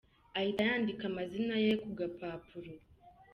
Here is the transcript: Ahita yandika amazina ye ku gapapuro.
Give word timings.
Ahita 0.37 0.61
yandika 0.69 1.03
amazina 1.11 1.55
ye 1.65 1.71
ku 1.81 1.89
gapapuro. 1.99 2.71